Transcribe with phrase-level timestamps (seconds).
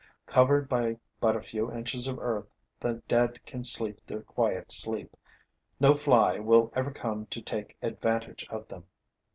[0.25, 2.47] Covered by but a few inches of earth,
[2.79, 5.15] the dead can sleep their quiet sleep:
[5.79, 8.85] no fly will ever come to take advantage of them.